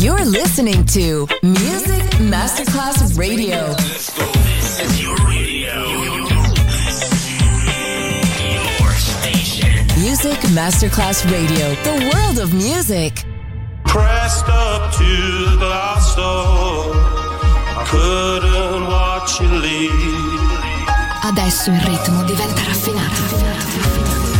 [0.00, 2.02] You're listening to Music
[2.32, 3.74] Masterclass Radio.
[3.74, 5.74] This is your radio.
[8.80, 9.86] Your station.
[10.00, 13.26] Music Masterclass Radio, the world of music.
[13.84, 16.94] Pressed up to the glass door.
[17.76, 20.40] I couldn't watch you leave.
[21.24, 24.39] Adesso il ritmo diventa raffinato.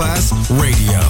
[0.00, 1.09] Masterclass Radio,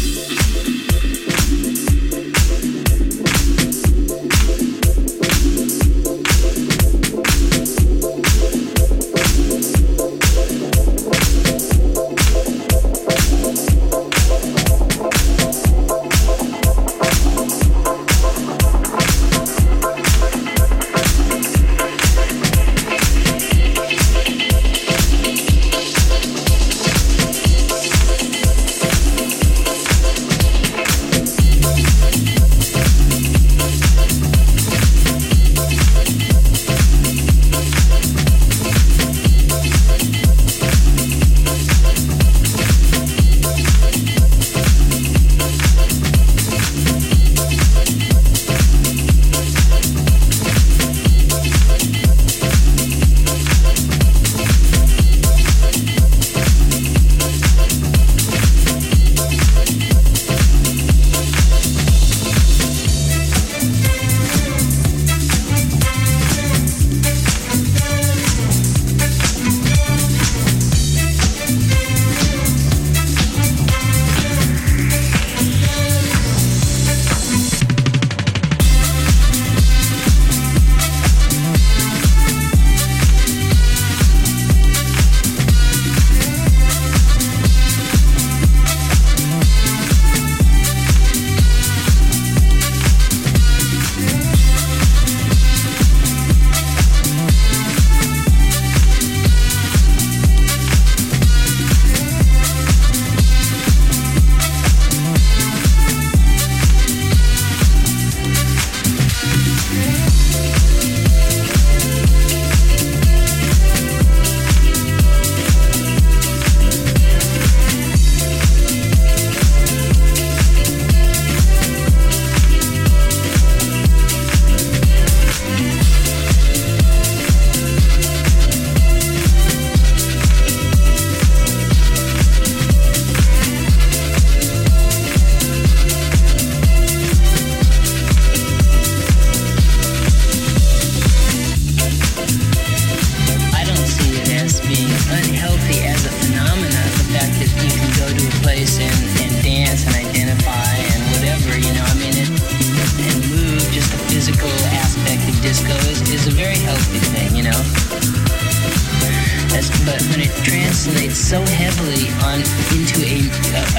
[160.43, 162.39] Translates so heavily on
[162.73, 163.27] into a,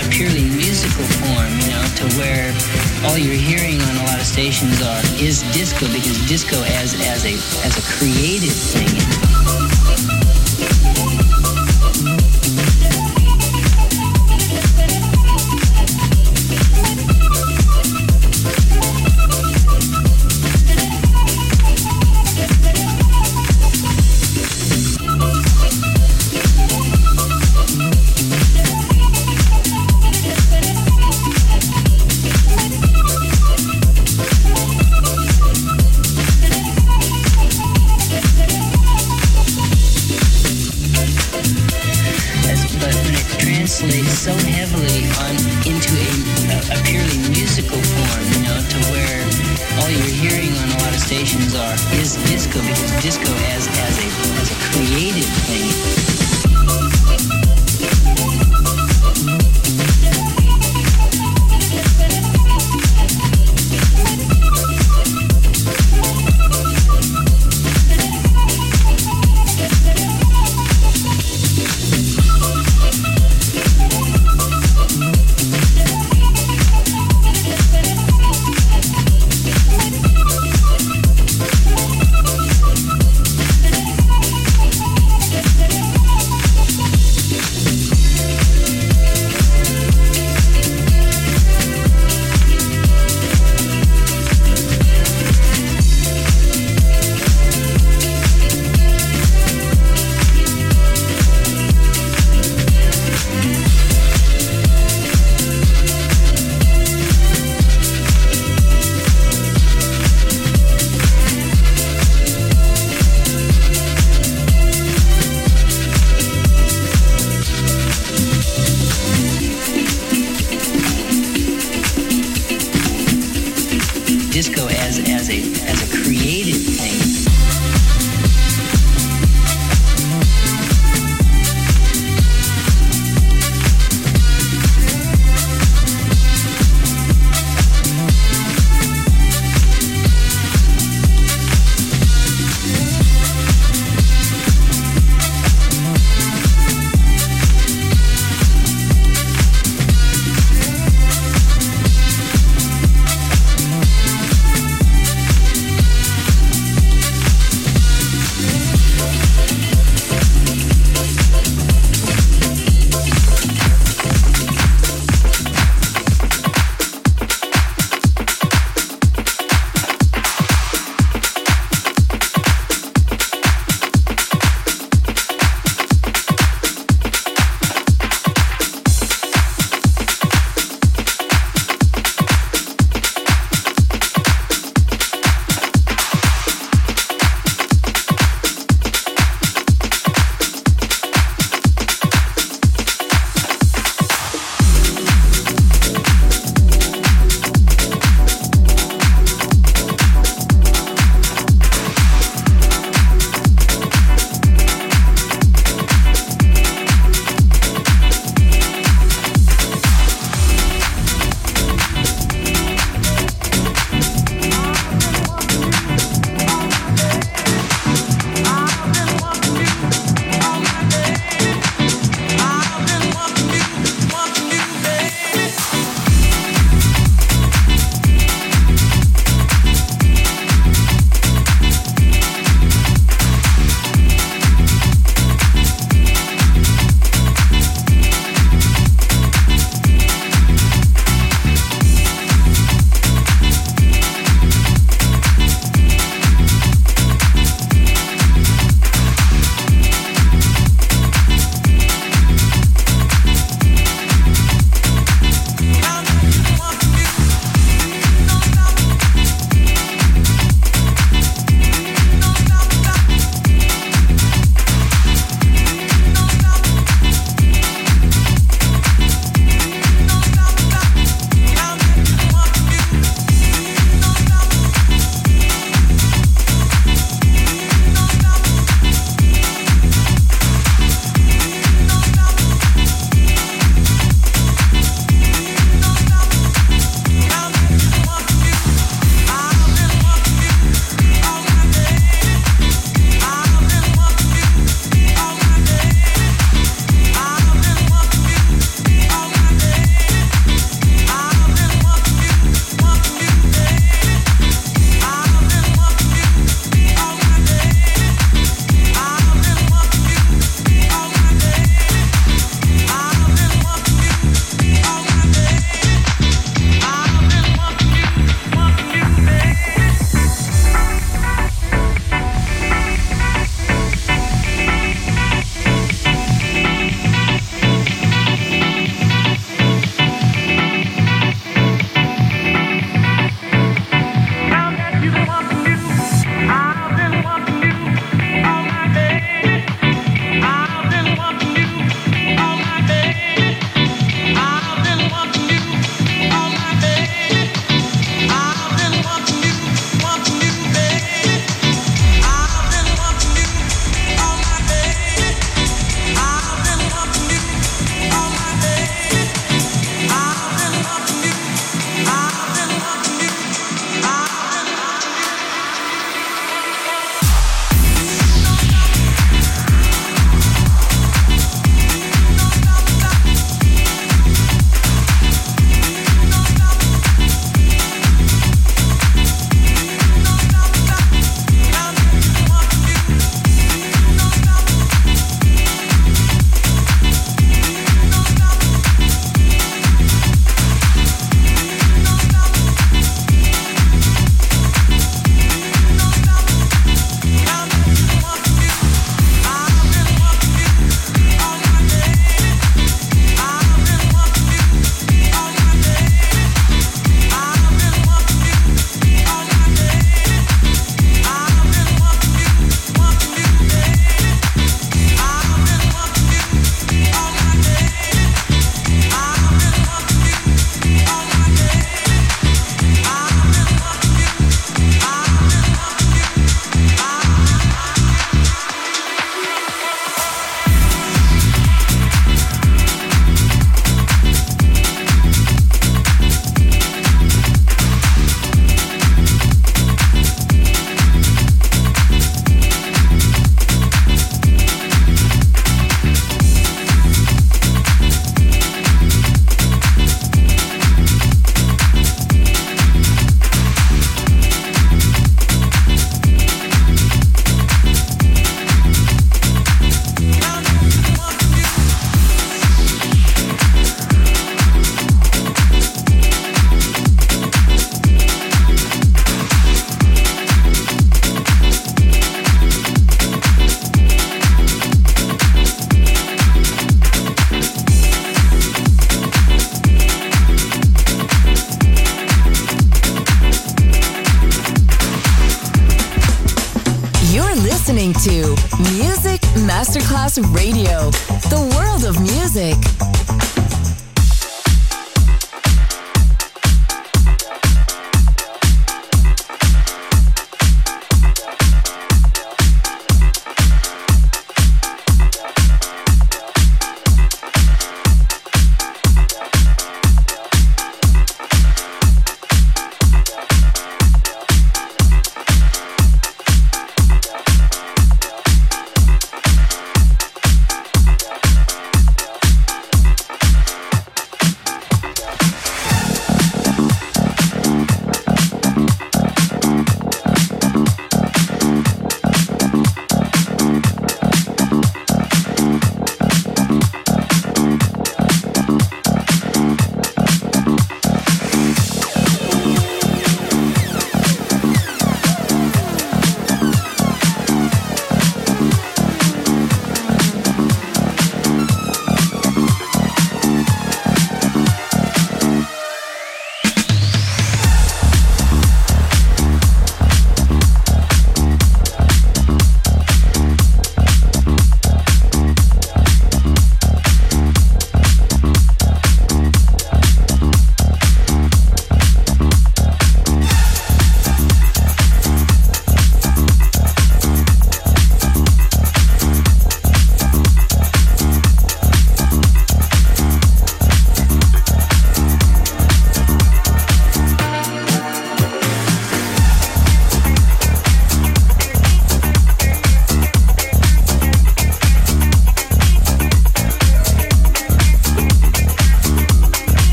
[0.00, 2.52] a purely musical form, you know, to where
[3.04, 7.24] all you're hearing on a lot of stations are is disco because disco as as
[7.24, 7.34] a
[7.66, 9.71] as a creative thing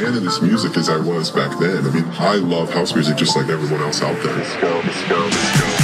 [0.00, 1.86] fan of this music as I was back then.
[1.86, 4.36] I mean, I love house music just like everyone else out there.
[4.36, 5.66] Disco, disco, disco.
[5.66, 5.83] Disco.